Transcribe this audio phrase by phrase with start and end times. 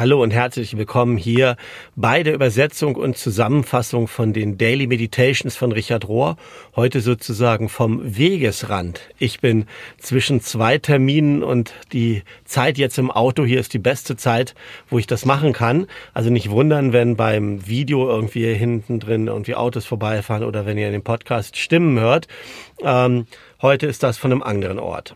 [0.00, 1.58] Hallo und herzlich willkommen hier
[1.94, 6.38] bei der Übersetzung und Zusammenfassung von den Daily Meditations von Richard Rohr.
[6.74, 9.02] Heute sozusagen vom Wegesrand.
[9.18, 9.66] Ich bin
[9.98, 14.54] zwischen zwei Terminen und die Zeit jetzt im Auto hier ist die beste Zeit,
[14.88, 15.86] wo ich das machen kann.
[16.14, 20.86] Also nicht wundern, wenn beim Video irgendwie hinten drin irgendwie Autos vorbeifahren oder wenn ihr
[20.86, 22.26] in dem Podcast Stimmen hört.
[22.82, 23.26] Ähm,
[23.60, 25.14] heute ist das von einem anderen Ort.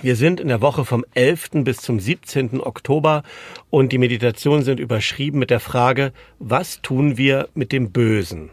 [0.00, 1.50] Wir sind in der Woche vom 11.
[1.64, 2.60] bis zum 17.
[2.60, 3.22] Oktober
[3.68, 8.50] und die Meditationen sind überschrieben mit der Frage, was tun wir mit dem Bösen?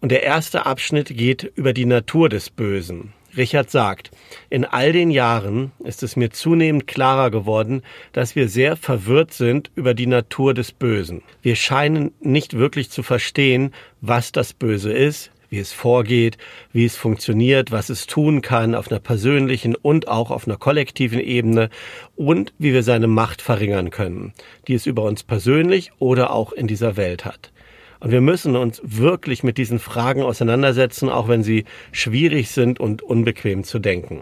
[0.00, 3.12] Und der erste Abschnitt geht über die Natur des Bösen.
[3.36, 4.10] Richard sagt,
[4.50, 9.70] in all den Jahren ist es mir zunehmend klarer geworden, dass wir sehr verwirrt sind
[9.74, 11.22] über die Natur des Bösen.
[11.42, 16.38] Wir scheinen nicht wirklich zu verstehen, was das Böse ist, wie es vorgeht,
[16.72, 21.20] wie es funktioniert, was es tun kann auf einer persönlichen und auch auf einer kollektiven
[21.20, 21.70] Ebene
[22.16, 24.32] und wie wir seine Macht verringern können,
[24.66, 27.52] die es über uns persönlich oder auch in dieser Welt hat.
[28.00, 33.02] Und wir müssen uns wirklich mit diesen Fragen auseinandersetzen, auch wenn sie schwierig sind und
[33.02, 34.20] unbequem zu denken.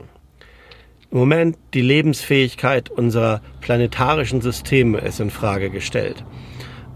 [1.11, 6.25] Im Moment die Lebensfähigkeit unserer planetarischen Systeme ist in Frage gestellt.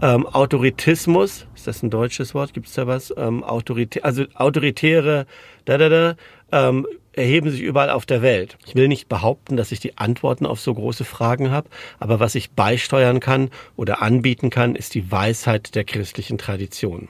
[0.01, 2.53] Ähm, Autoritismus, ist das ein deutsches Wort?
[2.53, 3.13] Gibt es da was?
[3.15, 5.27] Ähm, Autoritä also autoritäre
[5.65, 6.15] da, da, da,
[6.51, 8.57] ähm, erheben sich überall auf der Welt.
[8.65, 12.33] Ich will nicht behaupten, dass ich die Antworten auf so große Fragen habe, aber was
[12.33, 17.07] ich beisteuern kann oder anbieten kann, ist die Weisheit der christlichen Tradition.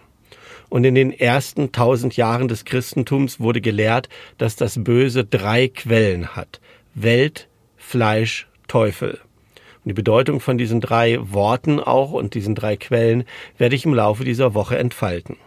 [0.68, 6.36] Und in den ersten tausend Jahren des Christentums wurde gelehrt, dass das Böse drei Quellen
[6.36, 6.60] hat.
[6.94, 9.20] Welt, Fleisch, Teufel.
[9.84, 13.24] Und die Bedeutung von diesen drei Worten auch und diesen drei Quellen
[13.58, 15.38] werde ich im Laufe dieser Woche entfalten.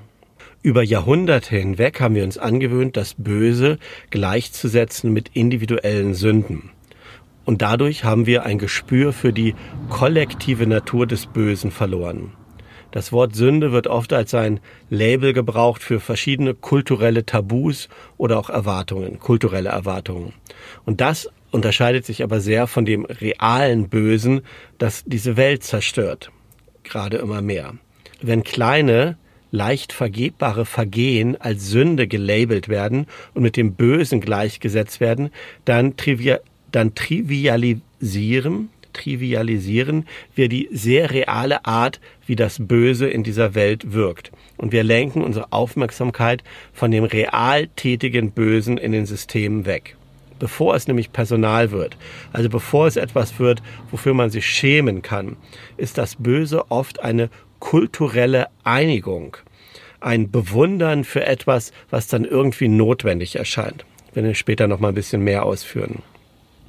[0.63, 3.79] Über Jahrhunderte hinweg haben wir uns angewöhnt, das Böse
[4.11, 6.71] gleichzusetzen mit individuellen Sünden.
[7.45, 9.55] Und dadurch haben wir ein Gespür für die
[9.91, 12.33] kollektive Natur des Bösen verloren.
[12.91, 18.51] Das Wort Sünde wird oft als ein Label gebraucht für verschiedene kulturelle Tabus oder auch
[18.51, 20.33] Erwartungen, kulturelle Erwartungen.
[20.85, 24.41] Und das unterscheidet sich aber sehr von dem realen Bösen,
[24.79, 26.33] das diese Welt zerstört.
[26.83, 27.75] Gerade immer mehr.
[28.21, 29.17] Wenn kleine,
[29.53, 35.31] leicht vergebbare Vergehen als Sünde gelabelt werden und mit dem Bösen gleichgesetzt werden,
[35.65, 36.41] dann, trivial,
[36.73, 44.33] dann trivialisieren, trivialisieren wir die sehr reale Art, wie das Böse in dieser Welt wirkt.
[44.57, 49.97] Und wir lenken unsere Aufmerksamkeit von dem real tätigen Bösen in den Systemen weg
[50.39, 51.97] bevor es nämlich Personal wird,
[52.33, 55.37] also bevor es etwas wird, wofür man sich schämen kann,
[55.77, 57.31] ist das Böse oft eine
[57.61, 59.37] kulturelle Einigung,
[60.01, 63.85] ein Bewundern für etwas, was dann irgendwie notwendig erscheint.
[64.11, 66.03] Ich werde später noch mal ein bisschen mehr ausführen.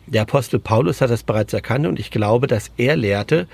[0.08, 3.48] Der Apostel Paulus hat das bereits erkannt und ich glaube, dass er lehrte,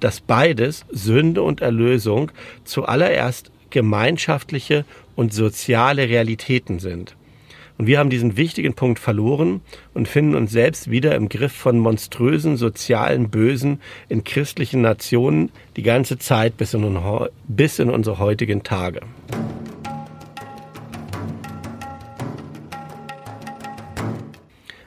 [0.00, 2.30] dass beides, Sünde und Erlösung,
[2.64, 4.84] zuallererst gemeinschaftliche
[5.16, 7.14] und soziale Realitäten sind.
[7.78, 9.60] Und wir haben diesen wichtigen Punkt verloren
[9.94, 15.84] und finden uns selbst wieder im Griff von monströsen sozialen Bösen in christlichen Nationen die
[15.84, 17.00] ganze Zeit bis in,
[17.46, 19.00] bis in unsere heutigen Tage.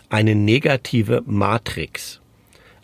[0.09, 2.20] Eine negative Matrix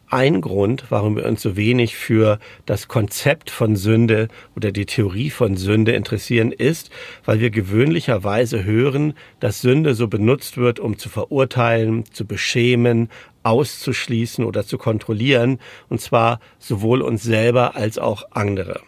[0.09, 5.29] ein Grund, warum wir uns so wenig für das Konzept von Sünde oder die Theorie
[5.29, 6.89] von Sünde interessieren, ist,
[7.25, 13.09] weil wir gewöhnlicherweise hören, dass Sünde so benutzt wird, um zu verurteilen, zu beschämen,
[13.43, 15.59] auszuschließen oder zu kontrollieren,
[15.89, 18.81] und zwar sowohl uns selber als auch andere.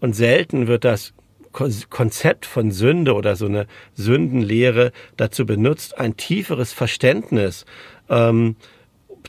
[0.00, 1.14] Und selten wird das
[1.90, 7.64] Konzept von Sünde oder so eine Sündenlehre dazu benutzt, ein tieferes Verständnis
[8.08, 8.56] ähm,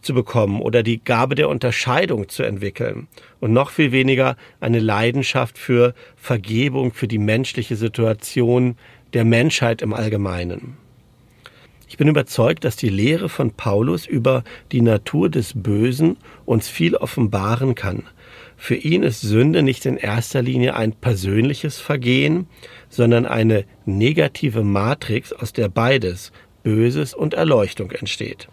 [0.01, 3.07] zu bekommen oder die Gabe der Unterscheidung zu entwickeln
[3.39, 8.75] und noch viel weniger eine Leidenschaft für Vergebung, für die menschliche Situation
[9.13, 10.77] der Menschheit im Allgemeinen.
[11.87, 16.95] Ich bin überzeugt, dass die Lehre von Paulus über die Natur des Bösen uns viel
[16.95, 18.03] offenbaren kann.
[18.57, 22.47] Für ihn ist Sünde nicht in erster Linie ein persönliches Vergehen,
[22.89, 26.31] sondern eine negative Matrix, aus der beides,
[26.61, 28.49] Böses und Erleuchtung entsteht.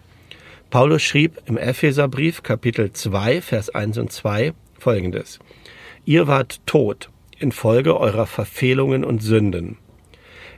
[0.77, 5.39] Paulus schrieb im Epheserbrief Kapitel 2, Vers 1 und 2 folgendes.
[6.05, 7.09] Ihr wart tot
[7.39, 9.79] infolge eurer Verfehlungen und Sünden.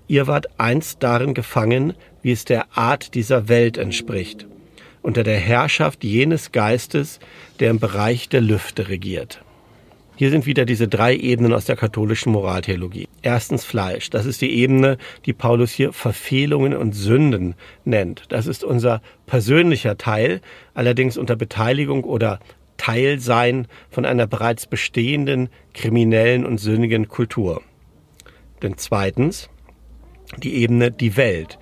[0.08, 4.48] Ihr wart einst darin gefangen, wie es der Art dieser Welt entspricht,
[5.02, 7.20] unter der Herrschaft jenes Geistes,
[7.60, 9.44] der im Bereich der Lüfte regiert.
[10.16, 13.07] Hier sind wieder diese drei Ebenen aus der katholischen Moraltheologie.
[13.22, 14.10] Erstens Fleisch.
[14.10, 17.54] Das ist die Ebene, die Paulus hier Verfehlungen und Sünden
[17.84, 18.24] nennt.
[18.28, 20.40] Das ist unser persönlicher Teil,
[20.74, 22.38] allerdings unter Beteiligung oder
[22.76, 27.62] Teil sein von einer bereits bestehenden kriminellen und sündigen Kultur.
[28.62, 29.50] Denn zweitens
[30.36, 31.58] die Ebene die Welt.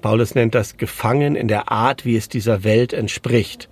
[0.00, 3.68] Paulus nennt das Gefangen in der Art, wie es dieser Welt entspricht.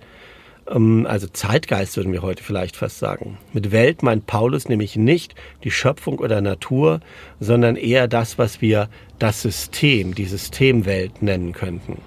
[0.69, 3.37] Ähm, also Zeitgeist würden wir heute vielleicht fast sagen.
[3.53, 6.99] Mit Welt meint Paulus nämlich nicht die Schöpfung oder Natur,
[7.39, 12.01] sondern eher das, was wir das System, die Systemwelt nennen könnten.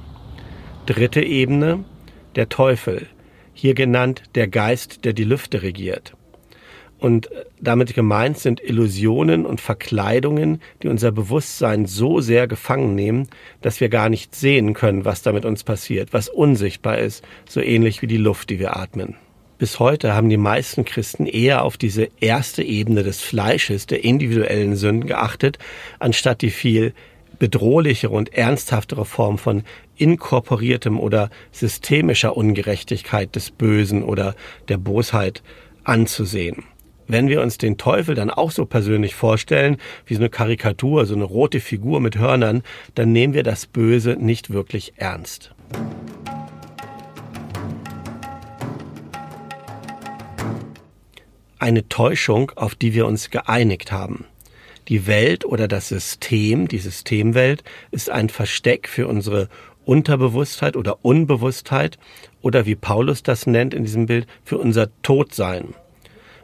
[0.86, 1.84] Dritte Ebene,
[2.36, 3.06] der Teufel,
[3.52, 6.14] hier genannt der Geist, der die Lüfte regiert.
[7.00, 13.28] Und damit gemeint sind Illusionen und Verkleidungen, die unser Bewusstsein so sehr gefangen nehmen,
[13.62, 17.60] dass wir gar nicht sehen können, was da mit uns passiert, was unsichtbar ist, so
[17.62, 19.16] ähnlich wie die Luft, die wir atmen.
[19.56, 24.76] Bis heute haben die meisten Christen eher auf diese erste Ebene des Fleisches, der individuellen
[24.76, 25.58] Sünden geachtet,
[25.98, 26.92] anstatt die viel
[27.38, 29.62] bedrohlichere und ernsthaftere Form von
[29.96, 34.34] inkorporiertem oder systemischer Ungerechtigkeit des Bösen oder
[34.68, 35.42] der Bosheit
[35.84, 36.64] anzusehen
[37.10, 41.14] wenn wir uns den Teufel dann auch so persönlich vorstellen, wie so eine Karikatur, so
[41.14, 42.62] eine rote Figur mit Hörnern,
[42.94, 45.52] dann nehmen wir das Böse nicht wirklich ernst.
[51.58, 54.24] Eine Täuschung, auf die wir uns geeinigt haben.
[54.88, 59.48] Die Welt oder das System, die Systemwelt, ist ein Versteck für unsere
[59.84, 61.98] Unterbewusstheit oder Unbewusstheit
[62.40, 65.74] oder wie Paulus das nennt in diesem Bild, für unser Todsein.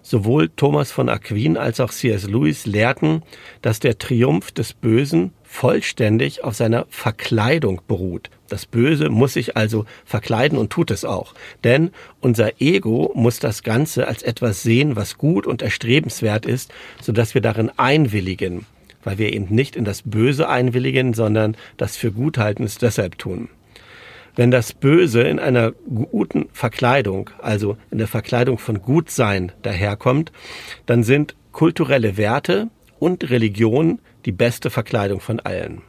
[0.09, 2.29] Sowohl Thomas von Aquin als auch C.S.
[2.29, 3.25] Lewis lehrten,
[3.61, 8.31] dass der Triumph des Bösen vollständig auf seiner Verkleidung beruht.
[8.49, 11.35] Das Böse muss sich also verkleiden und tut es auch.
[11.65, 16.73] Denn unser Ego muss das Ganze als etwas sehen, was gut und erstrebenswert ist,
[17.03, 18.65] sodass wir darin einwilligen,
[19.03, 23.19] weil wir eben nicht in das Böse einwilligen, sondern das für gut halten es deshalb
[23.19, 23.49] tun.
[24.37, 30.31] Wenn das Böse in einer guten Verkleidung, also in der Verkleidung von Gutsein daherkommt,
[30.85, 32.69] dann sind kulturelle Werte
[32.99, 35.81] und Religion die beste Verkleidung von allen.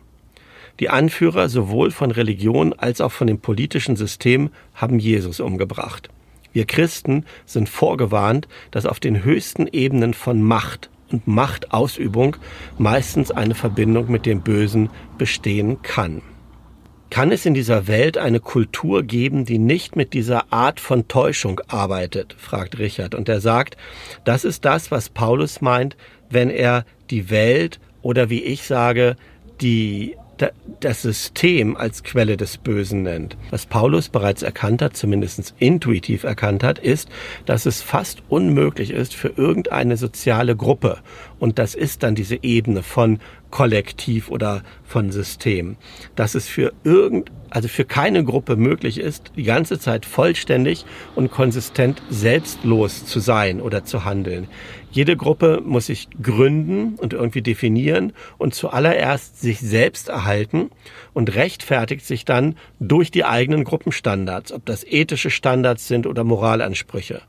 [0.79, 6.09] Die Anführer sowohl von Religion als auch von dem politischen System haben Jesus umgebracht.
[6.53, 12.37] Wir Christen sind vorgewarnt, dass auf den höchsten Ebenen von Macht und Machtausübung
[12.77, 16.21] meistens eine Verbindung mit dem Bösen bestehen kann.
[17.09, 21.61] Kann es in dieser Welt eine Kultur geben, die nicht mit dieser Art von Täuschung
[21.67, 22.35] arbeitet?
[22.37, 23.15] fragt Richard.
[23.15, 23.77] Und er sagt,
[24.25, 25.95] das ist das, was Paulus meint,
[26.29, 29.15] wenn er die Welt oder wie ich sage,
[29.61, 30.15] die
[30.79, 33.37] das System als Quelle des Bösen nennt.
[33.49, 37.09] Was Paulus bereits erkannt hat, zumindest intuitiv erkannt hat, ist,
[37.45, 40.99] dass es fast unmöglich ist für irgendeine soziale Gruppe,
[41.39, 43.19] und das ist dann diese Ebene von
[43.51, 45.77] Kollektiv oder von System,
[46.15, 51.31] dass es für irgend, also für keine Gruppe möglich ist, die ganze Zeit vollständig und
[51.31, 54.47] konsistent selbstlos zu sein oder zu handeln.
[54.91, 60.69] Jede Gruppe muss sich gründen und irgendwie definieren und zuallererst sich selbst erhalten
[61.15, 67.23] und rechtfertigt sich dann durch die eigenen Gruppenstandards, ob das ethische Standards sind oder Moralansprüche.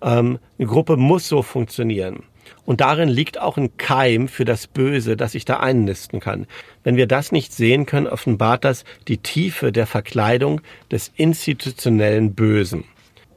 [0.00, 2.22] Ähm, eine Gruppe muss so funktionieren.
[2.64, 6.46] Und darin liegt auch ein Keim für das Böse, das sich da einnisten kann.
[6.84, 10.60] Wenn wir das nicht sehen können, offenbart das die Tiefe der Verkleidung
[10.90, 12.84] des institutionellen Bösen.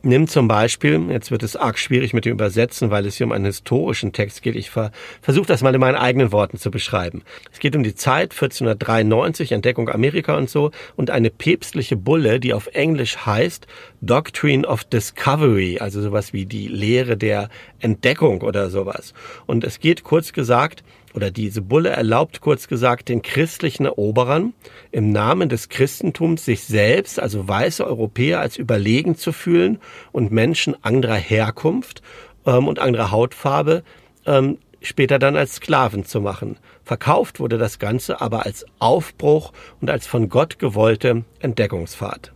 [0.04, 3.32] Nimm zum Beispiel, jetzt wird es arg schwierig mit dem Übersetzen, weil es hier um
[3.32, 4.56] einen historischen Text geht.
[4.56, 4.92] Ich ver
[5.22, 7.22] versuche das mal in meinen eigenen Worten zu beschreiben.
[7.52, 12.56] Es geht um die Zeit 1493, Entdeckung Amerika und so, und eine päpstliche Bulle, die
[12.56, 13.68] auf Englisch heißt
[14.02, 19.14] Doctrine of Discovery, also sowas wie die Lehre der Entdeckung oder sowas.
[19.46, 24.54] Und es geht kurz gesagt oder diese Bulle erlaubt kurz gesagt den christlichen Eroberern
[24.92, 29.80] im Namen des Christentums sich selbst, also weiße Europäer, als überlegen zu fühlen
[30.12, 32.02] und Menschen anderer Herkunft
[32.46, 33.84] ähm, und anderer Hautfarbe
[34.26, 36.58] ähm, später dann als Sklaven zu machen.
[36.84, 42.34] Verkauft wurde das Ganze aber als Aufbruch und als von Gott gewollte Entdeckungsfahrt.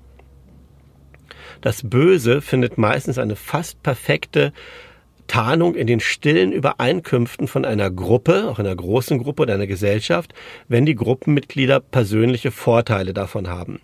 [1.62, 4.54] Das Böse findet meistens eine fast perfekte
[5.28, 10.34] Tarnung in den stillen Übereinkünften von einer Gruppe, auch einer großen Gruppe oder einer Gesellschaft,
[10.68, 13.80] wenn die Gruppenmitglieder persönliche Vorteile davon haben.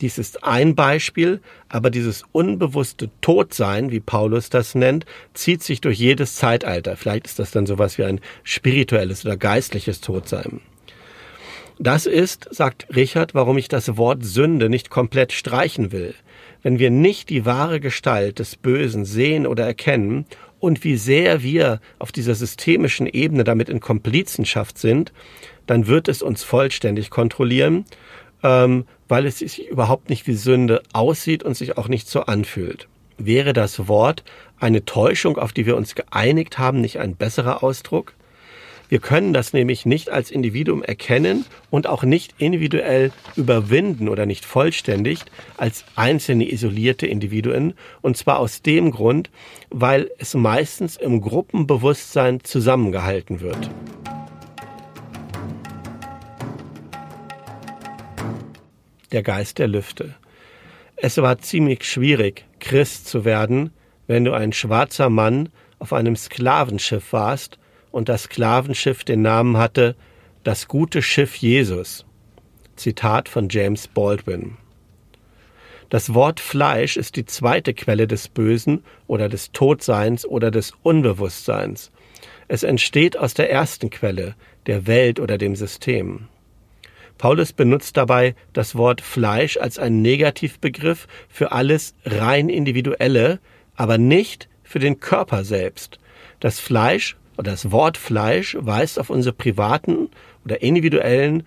[0.00, 5.98] Dies ist ein Beispiel, aber dieses unbewusste Todsein, wie Paulus das nennt, zieht sich durch
[5.98, 6.96] jedes Zeitalter.
[6.96, 10.60] Vielleicht ist das dann sowas wie ein spirituelles oder geistliches Todsein.
[11.78, 16.14] Das ist, sagt Richard, warum ich das Wort Sünde nicht komplett streichen will.
[16.62, 20.26] Wenn wir nicht die wahre Gestalt des Bösen sehen oder erkennen
[20.62, 25.12] und wie sehr wir auf dieser systemischen Ebene damit in Komplizenschaft sind,
[25.66, 27.84] dann wird es uns vollständig kontrollieren,
[28.44, 32.86] ähm, weil es sich überhaupt nicht wie Sünde aussieht und sich auch nicht so anfühlt.
[33.18, 34.22] Wäre das Wort
[34.60, 38.14] eine Täuschung, auf die wir uns geeinigt haben, nicht ein besserer Ausdruck?
[38.92, 44.44] Wir können das nämlich nicht als Individuum erkennen und auch nicht individuell überwinden oder nicht
[44.44, 45.20] vollständig
[45.56, 47.72] als einzelne isolierte Individuen.
[48.02, 49.30] Und zwar aus dem Grund,
[49.70, 53.70] weil es meistens im Gruppenbewusstsein zusammengehalten wird.
[59.10, 60.16] Der Geist der Lüfte.
[60.96, 63.70] Es war ziemlich schwierig, Christ zu werden,
[64.06, 67.58] wenn du ein schwarzer Mann auf einem Sklavenschiff warst
[67.92, 69.94] und das Sklavenschiff den Namen hatte
[70.42, 72.04] Das gute Schiff Jesus.
[72.74, 74.56] Zitat von James Baldwin.
[75.88, 81.92] Das Wort Fleisch ist die zweite Quelle des Bösen oder des Todseins oder des Unbewusstseins.
[82.48, 84.34] Es entsteht aus der ersten Quelle,
[84.66, 86.28] der Welt oder dem System.
[87.18, 93.38] Paulus benutzt dabei das Wort Fleisch als einen Negativbegriff für alles rein individuelle,
[93.76, 95.98] aber nicht für den Körper selbst.
[96.40, 100.08] Das Fleisch das Wort Fleisch weist auf unsere privaten
[100.44, 101.44] oder individuellen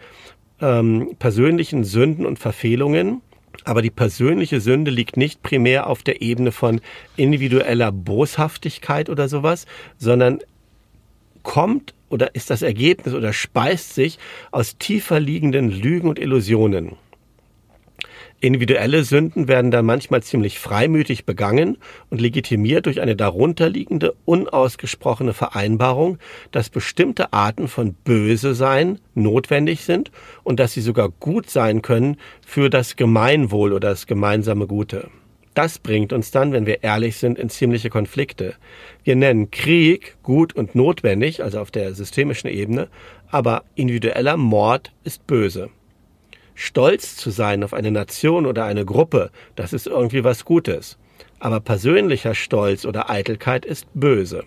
[0.61, 3.21] ähm, persönlichen Sünden und Verfehlungen.
[3.63, 6.81] Aber die persönliche Sünde liegt nicht primär auf der Ebene von
[7.15, 9.65] individueller Boshaftigkeit oder sowas,
[9.97, 10.39] sondern
[11.43, 14.19] kommt oder ist das Ergebnis oder speist sich
[14.51, 16.97] aus tiefer liegenden Lügen und Illusionen.
[18.39, 21.77] Individuelle Sünden werden dann manchmal ziemlich freimütig begangen
[22.09, 26.17] und legitimiert durch eine darunterliegende, unausgesprochene Vereinbarung,
[26.51, 30.11] dass bestimmte Arten von Böse sein notwendig sind
[30.43, 35.09] und dass sie sogar gut sein können für das Gemeinwohl oder das gemeinsame Gute.
[35.55, 38.55] Das bringt uns dann, wenn wir ehrlich sind, in ziemliche Konflikte.
[39.05, 42.89] Wir nennen Krieg gut und notwendig, also auf der systemischen Ebene,
[43.31, 45.69] aber individueller Mord ist böse.
[46.55, 50.97] Stolz zu sein auf eine Nation oder eine Gruppe, das ist irgendwie was Gutes.
[51.39, 54.43] Aber persönlicher Stolz oder Eitelkeit ist böse.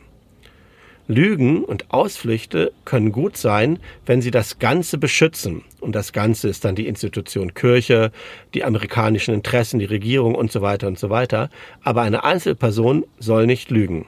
[1.07, 5.65] Lügen und Ausflüchte können gut sein, wenn sie das Ganze beschützen.
[5.81, 8.13] Und das Ganze ist dann die Institution Kirche,
[8.53, 11.49] die amerikanischen Interessen, die Regierung und so weiter und so weiter.
[11.83, 14.07] Aber eine Einzelperson soll nicht lügen.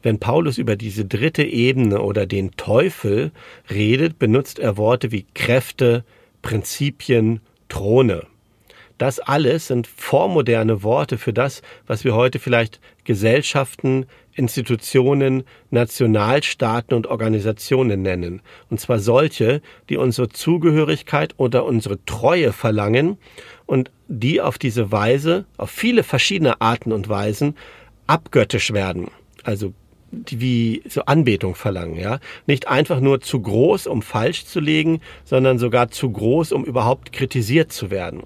[0.00, 3.32] Wenn Paulus über diese dritte Ebene oder den Teufel
[3.68, 6.04] redet, benutzt er Worte wie Kräfte,
[6.42, 8.26] Prinzipien, Throne.
[8.98, 17.06] Das alles sind vormoderne Worte für das, was wir heute vielleicht Gesellschaften, Institutionen, Nationalstaaten und
[17.06, 18.42] Organisationen nennen.
[18.70, 23.18] Und zwar solche, die unsere Zugehörigkeit oder unsere Treue verlangen
[23.66, 27.56] und die auf diese Weise, auf viele verschiedene Arten und Weisen
[28.06, 29.08] abgöttisch werden.
[29.44, 29.74] Also
[30.10, 32.18] wie so Anbetung verlangen, ja.
[32.46, 37.12] Nicht einfach nur zu groß, um falsch zu legen, sondern sogar zu groß, um überhaupt
[37.12, 38.22] kritisiert zu werden.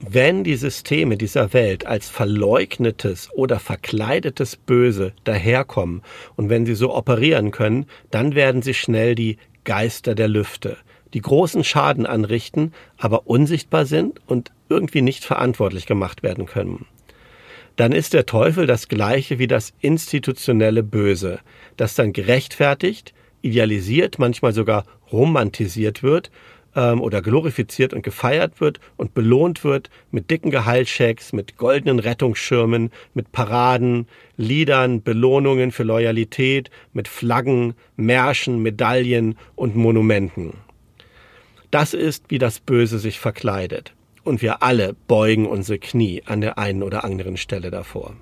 [0.00, 6.02] Wenn die Systeme dieser Welt als verleugnetes oder verkleidetes Böse daherkommen
[6.36, 10.76] und wenn sie so operieren können, dann werden sie schnell die Geister der Lüfte,
[11.14, 16.86] die großen Schaden anrichten, aber unsichtbar sind und irgendwie nicht verantwortlich gemacht werden können
[17.78, 21.38] dann ist der Teufel das gleiche wie das institutionelle Böse,
[21.76, 26.32] das dann gerechtfertigt, idealisiert, manchmal sogar romantisiert wird
[26.74, 32.90] ähm, oder glorifiziert und gefeiert wird und belohnt wird mit dicken Gehaltschecks, mit goldenen Rettungsschirmen,
[33.14, 40.54] mit Paraden, Liedern, Belohnungen für Loyalität, mit Flaggen, Märschen, Medaillen und Monumenten.
[41.70, 43.94] Das ist, wie das Böse sich verkleidet
[44.28, 48.14] und wir alle beugen unsere Knie an der einen oder anderen Stelle davor.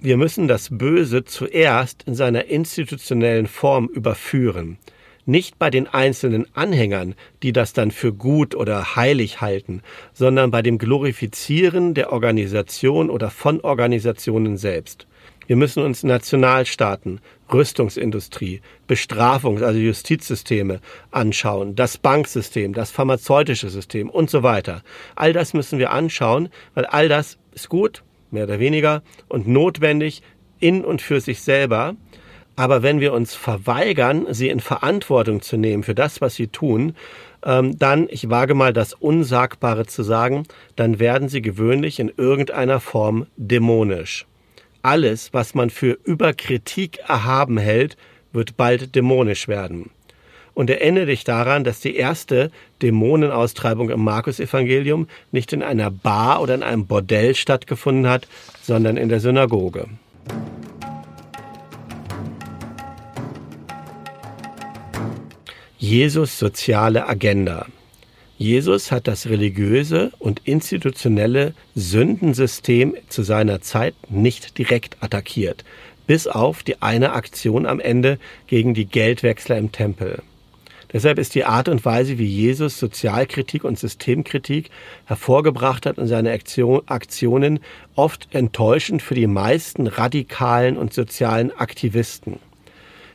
[0.00, 4.78] Wir müssen das Böse zuerst in seiner institutionellen Form überführen,
[5.26, 9.82] nicht bei den einzelnen Anhängern, die das dann für gut oder heilig halten,
[10.12, 15.06] sondern bei dem Glorifizieren der Organisation oder von Organisationen selbst.
[15.50, 17.18] Wir müssen uns Nationalstaaten,
[17.52, 20.78] Rüstungsindustrie, Bestrafungs-, also Justizsysteme
[21.10, 24.82] anschauen, das Banksystem, das pharmazeutische System und so weiter.
[25.16, 30.22] All das müssen wir anschauen, weil all das ist gut, mehr oder weniger, und notwendig
[30.60, 31.96] in und für sich selber.
[32.54, 36.94] Aber wenn wir uns verweigern, sie in Verantwortung zu nehmen für das, was sie tun,
[37.44, 40.44] ähm, dann, ich wage mal das Unsagbare zu sagen,
[40.76, 44.28] dann werden sie gewöhnlich in irgendeiner Form dämonisch.
[44.82, 47.98] Alles, was man für über Kritik erhaben hält,
[48.32, 49.90] wird bald dämonisch werden.
[50.54, 56.54] Und erinnere dich daran, dass die erste Dämonenaustreibung im Markus-Evangelium nicht in einer Bar oder
[56.54, 58.26] in einem Bordell stattgefunden hat,
[58.62, 59.86] sondern in der Synagoge.
[65.78, 67.66] Jesus soziale Agenda.
[68.40, 75.62] Jesus hat das religiöse und institutionelle Sündensystem zu seiner Zeit nicht direkt attackiert,
[76.06, 80.22] bis auf die eine Aktion am Ende gegen die Geldwechsler im Tempel.
[80.90, 84.70] Deshalb ist die Art und Weise, wie Jesus Sozialkritik und Systemkritik
[85.04, 87.60] hervorgebracht hat in seine Aktionen,
[87.94, 92.38] oft enttäuschend für die meisten radikalen und sozialen Aktivisten.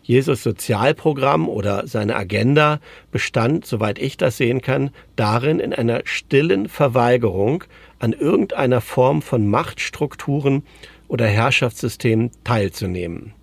[0.05, 2.79] Jesus Sozialprogramm oder seine Agenda
[3.11, 7.63] bestand, soweit ich das sehen kann, darin, in einer stillen Verweigerung
[7.97, 10.61] an irgendeiner Form von Machtstrukturen
[11.07, 13.33] oder Herrschaftssystemen teilzunehmen.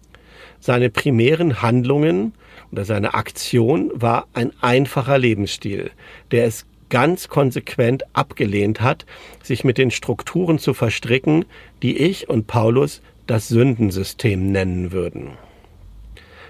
[0.60, 2.32] Seine primären Handlungen
[2.70, 5.90] oder seine Aktion war ein einfacher Lebensstil,
[6.30, 9.04] der es ganz konsequent abgelehnt hat,
[9.42, 11.44] sich mit den Strukturen zu verstricken,
[11.82, 15.32] die ich und Paulus das Sündensystem nennen würden.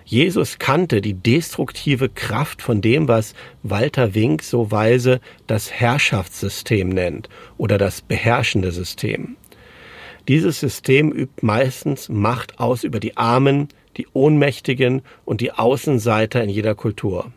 [0.04, 7.28] Jesus kannte die destruktive Kraft von dem, was Walter Wink so weise das Herrschaftssystem nennt
[7.59, 9.37] oder das beherrschende System.
[10.28, 16.49] Dieses System übt meistens Macht aus über die Armen, die Ohnmächtigen und die Außenseiter in
[16.49, 17.32] jeder Kultur.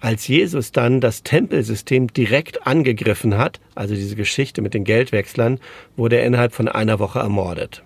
[0.00, 5.60] Als Jesus dann das Tempelsystem direkt angegriffen hat, also diese Geschichte mit den Geldwechslern,
[5.96, 7.82] wurde er innerhalb von einer Woche ermordet.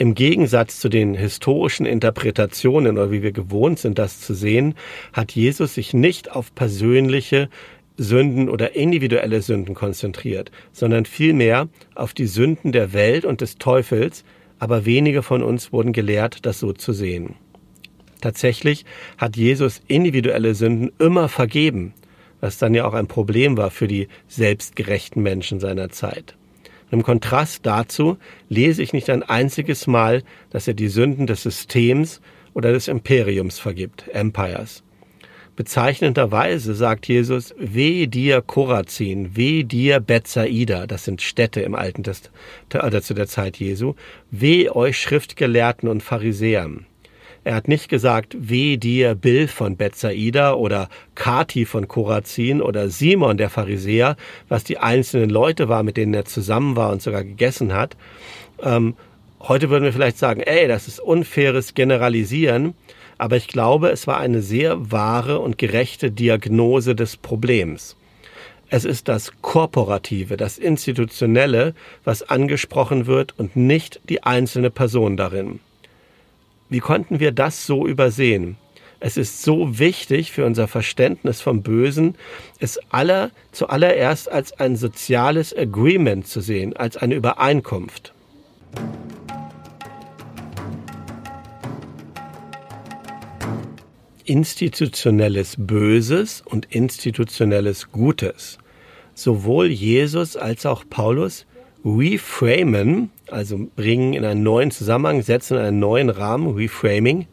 [0.00, 4.74] Im Gegensatz zu den historischen Interpretationen oder wie wir gewohnt sind, das zu sehen,
[5.12, 7.50] hat Jesus sich nicht auf persönliche
[7.98, 14.24] Sünden oder individuelle Sünden konzentriert, sondern vielmehr auf die Sünden der Welt und des Teufels,
[14.58, 17.34] aber wenige von uns wurden gelehrt, das so zu sehen.
[18.22, 18.86] Tatsächlich
[19.18, 21.92] hat Jesus individuelle Sünden immer vergeben,
[22.40, 26.38] was dann ja auch ein Problem war für die selbstgerechten Menschen seiner Zeit.
[26.90, 28.18] Im Kontrast dazu
[28.48, 32.20] lese ich nicht ein einziges Mal, dass er die Sünden des Systems
[32.54, 34.82] oder des Imperiums vergibt, Empires.
[35.56, 42.34] Bezeichnenderweise sagt Jesus, weh dir Korazin, weh dir Bethsaida, das sind Städte im Alten Testament,
[42.74, 43.94] oder zu der Zeit Jesu,
[44.30, 46.86] weh euch Schriftgelehrten und Pharisäern.
[47.42, 53.36] Er hat nicht gesagt, weh dir Bill von Bethsaida oder Kati von Korazin oder Simon
[53.36, 54.16] der Pharisäer,
[54.48, 57.96] was die einzelnen Leute war, mit denen er zusammen war und sogar gegessen hat.
[58.62, 58.94] Ähm,
[59.40, 62.74] heute würden wir vielleicht sagen, ey, das ist unfaires Generalisieren
[63.20, 67.94] aber ich glaube, es war eine sehr wahre und gerechte Diagnose des Problems.
[68.70, 75.60] Es ist das Korporative, das Institutionelle, was angesprochen wird und nicht die einzelne Person darin.
[76.70, 78.56] Wie konnten wir das so übersehen?
[79.00, 82.14] Es ist so wichtig für unser Verständnis vom Bösen,
[82.60, 88.14] es aller, zuallererst als ein soziales Agreement zu sehen, als eine Übereinkunft.
[94.26, 98.58] institutionelles Böses und institutionelles Gutes.
[99.12, 101.46] Sowohl Jesus als auch Paulus
[101.84, 107.26] reframen, also bringen in einen neuen Zusammenhang, setzen in einen neuen Rahmen, reframing,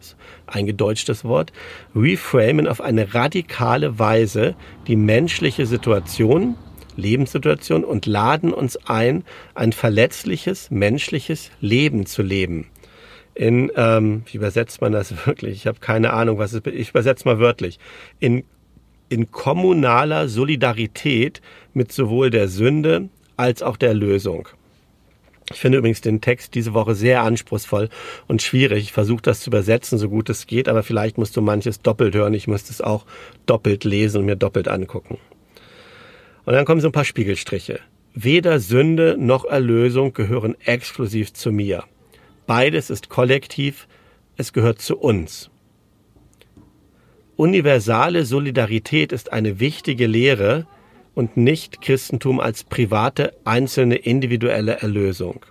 [0.46, 1.52] eingedeutschtes Wort,
[1.96, 4.56] reframen auf eine radikale Weise
[4.88, 6.56] die menschliche Situation,
[6.96, 12.68] Lebenssituation und laden uns ein, ein verletzliches menschliches Leben zu leben
[13.38, 15.54] in, ähm, wie übersetzt man das wirklich?
[15.54, 17.80] Ich habe keine Ahnung, was es Ich übersetze mal wörtlich.
[18.20, 18.44] In,
[19.10, 21.42] in kommunaler Solidarität
[21.74, 24.50] mit sowohl der Sünde als auch der Lösung.
[25.54, 27.90] Ich finde übrigens den Text diese Woche sehr anspruchsvoll
[28.28, 28.84] und schwierig.
[28.84, 32.16] Ich versuche das zu übersetzen, so gut es geht, aber vielleicht musst du manches doppelt
[32.16, 32.34] hören.
[32.34, 33.06] Ich müsste es auch
[33.46, 35.18] doppelt lesen und mir doppelt angucken.
[36.46, 37.80] Und dann kommen so ein paar Spiegelstriche.
[38.14, 41.84] Weder Sünde noch Erlösung gehören exklusiv zu mir.
[42.46, 43.88] Beides ist kollektiv,
[44.38, 45.50] es gehört zu uns.
[47.36, 50.66] Universale Solidarität ist eine wichtige Lehre
[51.18, 55.44] und nicht Christentum als private, einzelne, individuelle Erlösung.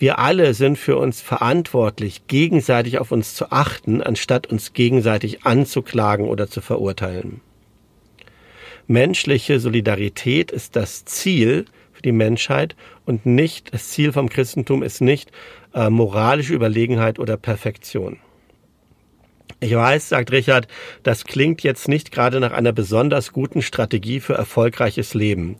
[0.00, 6.26] Wir alle sind für uns verantwortlich, gegenseitig auf uns zu achten, anstatt uns gegenseitig anzuklagen
[6.26, 7.40] oder zu verurteilen.
[8.88, 12.74] Menschliche Solidarität ist das Ziel für die Menschheit
[13.06, 15.30] und nicht, das Ziel vom Christentum ist nicht,
[15.72, 18.18] äh, moralische Überlegenheit oder Perfektion.
[19.62, 20.66] Ich weiß, sagt Richard,
[21.04, 25.54] das klingt jetzt nicht gerade nach einer besonders guten Strategie für erfolgreiches Leben.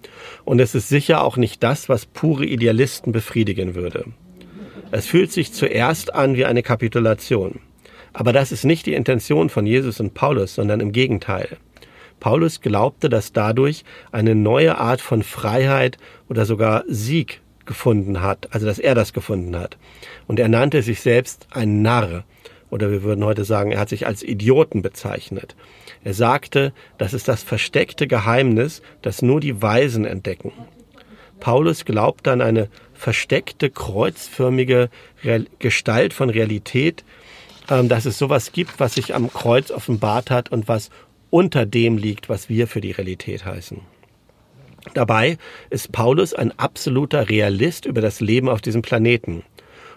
[0.45, 4.07] Und es ist sicher auch nicht das, was pure Idealisten befriedigen würde.
[4.91, 7.61] Es fühlt sich zuerst an wie eine Kapitulation.
[8.13, 11.57] Aber das ist nicht die Intention von Jesus und Paulus, sondern im Gegenteil.
[12.19, 15.97] Paulus glaubte, dass dadurch eine neue Art von Freiheit
[16.29, 19.79] oder sogar Sieg gefunden hat, also dass er das gefunden hat.
[20.27, 22.25] Und er nannte sich selbst ein Narr
[22.73, 25.55] oder wir würden heute sagen, er hat sich als Idioten bezeichnet.
[26.05, 30.53] Er sagte, das ist das versteckte Geheimnis, das nur die Weisen entdecken.
[31.39, 34.89] Paulus glaubt an eine versteckte, kreuzförmige
[35.59, 37.05] Gestalt von Realität,
[37.69, 40.89] ähm, dass es sowas gibt, was sich am Kreuz offenbart hat und was
[41.29, 43.81] unter dem liegt, was wir für die Realität heißen.
[44.95, 45.37] Dabei
[45.69, 49.43] ist Paulus ein absoluter Realist über das Leben auf diesem Planeten.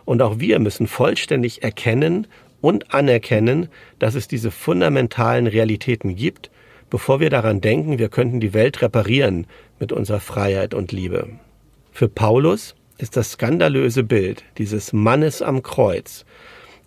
[0.04, 2.28] Und auch wir müssen vollständig erkennen
[2.66, 6.50] und anerkennen, dass es diese fundamentalen Realitäten gibt,
[6.90, 9.46] bevor wir daran denken, wir könnten die Welt reparieren
[9.80, 11.30] mit unserer Freiheit und Liebe.
[11.92, 16.26] Für Paulus ist das skandalöse Bild dieses Mannes am Kreuz,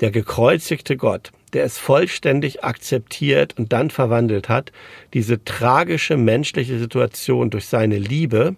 [0.01, 4.73] der gekreuzigte Gott, der es vollständig akzeptiert und dann verwandelt hat,
[5.15, 8.57] diese tragische menschliche Situation durch seine Liebe,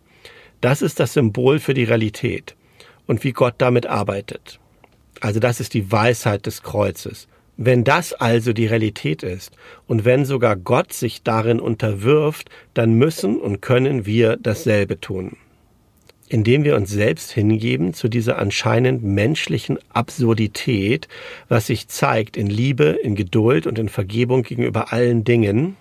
[0.63, 2.57] das ist das Symbol für die Realität
[3.07, 4.59] und wie Gott damit arbeitet.
[5.21, 7.29] Also das ist die Weisheit des Kreuzes.
[7.57, 9.53] Wenn das also die Realität ist
[9.87, 15.37] und wenn sogar Gott sich darin unterwirft, dann müssen und können wir dasselbe tun
[16.31, 21.09] indem wir uns selbst hingeben zu dieser anscheinend menschlichen Absurdität,
[21.49, 25.77] was sich zeigt in Liebe, in Geduld und in Vergebung gegenüber allen Dingen,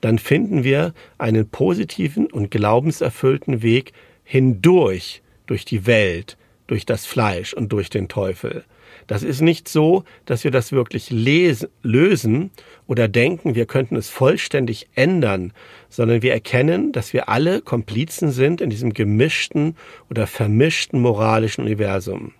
[0.00, 3.92] dann finden wir einen positiven und glaubenserfüllten Weg
[4.24, 8.64] hindurch durch die Welt, durch das Fleisch und durch den Teufel.
[9.08, 12.50] Das ist nicht so, dass wir das wirklich lesen, lösen
[12.86, 15.52] oder denken, wir könnten es vollständig ändern,
[15.88, 19.76] sondern wir erkennen, dass wir alle Komplizen sind in diesem gemischten
[20.10, 22.32] oder vermischten moralischen Universum.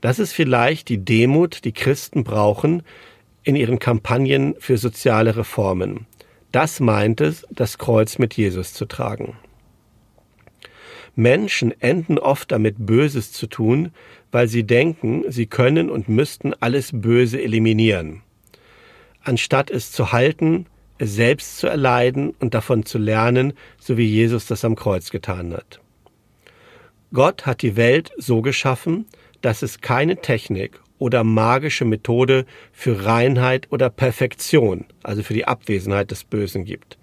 [0.00, 2.82] Das ist vielleicht die Demut, die Christen brauchen
[3.42, 6.06] in ihren Kampagnen für soziale Reformen.
[6.52, 9.36] Das meint es, das Kreuz mit Jesus zu tragen.
[11.18, 13.90] Menschen enden oft damit Böses zu tun,
[14.30, 18.22] weil sie denken, sie können und müssten alles Böse eliminieren.
[19.24, 20.66] Anstatt es zu halten,
[20.98, 25.52] es selbst zu erleiden und davon zu lernen, so wie Jesus das am Kreuz getan
[25.52, 25.80] hat.
[27.12, 29.04] Gott hat die Welt so geschaffen,
[29.40, 36.12] dass es keine Technik oder magische Methode für Reinheit oder Perfektion, also für die Abwesenheit
[36.12, 36.96] des Bösen gibt.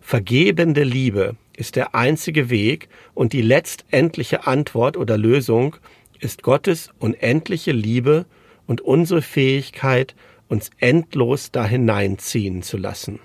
[0.00, 5.76] Vergebende Liebe ist der einzige Weg und die letztendliche Antwort oder Lösung
[6.18, 8.26] ist Gottes unendliche Liebe
[8.66, 10.14] und unsere Fähigkeit,
[10.48, 13.18] uns endlos da hineinziehen zu lassen.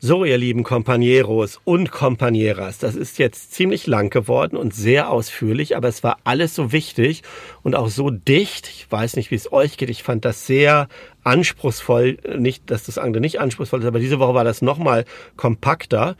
[0.00, 5.76] So, ihr lieben Companeros und Companeras, das ist jetzt ziemlich lang geworden und sehr ausführlich,
[5.76, 7.24] aber es war alles so wichtig
[7.64, 8.68] und auch so dicht.
[8.68, 9.90] Ich weiß nicht, wie es euch geht.
[9.90, 10.86] Ich fand das sehr
[11.24, 12.18] anspruchsvoll.
[12.38, 15.04] Nicht, dass das andere nicht anspruchsvoll ist, aber diese Woche war das nochmal
[15.36, 16.16] kompakter.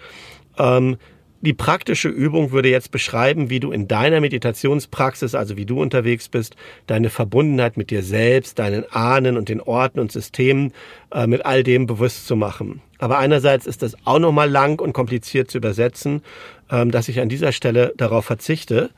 [0.59, 0.97] Ähm,
[1.41, 6.29] die praktische Übung würde jetzt beschreiben, wie du in deiner Meditationspraxis, also wie du unterwegs
[6.29, 10.73] bist, deine Verbundenheit mit dir selbst, deinen Ahnen und den Orten und Systemen
[11.13, 12.83] äh, mit all dem bewusst zu machen.
[12.99, 16.23] Aber einerseits ist das auch nochmal lang und kompliziert zu übersetzen,
[16.71, 18.91] ähm, dass ich an dieser Stelle darauf verzichte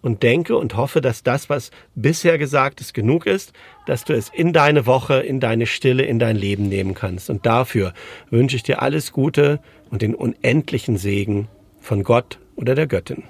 [0.00, 3.52] und denke und hoffe, dass das, was bisher gesagt ist, genug ist,
[3.86, 7.28] dass du es in deine Woche, in deine Stille, in dein Leben nehmen kannst.
[7.28, 7.92] Und dafür
[8.30, 11.48] wünsche ich dir alles Gute und den unendlichen Segen
[11.82, 13.24] von Gott oder der Göttin,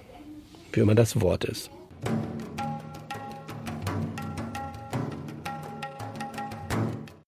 [0.73, 1.71] wie immer das Wort ist.